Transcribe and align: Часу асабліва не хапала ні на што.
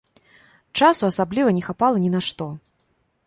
Часу 0.81 1.03
асабліва 1.11 1.49
не 1.57 1.63
хапала 1.67 1.97
ні 2.05 2.09
на 2.17 2.21
што. 2.31 2.47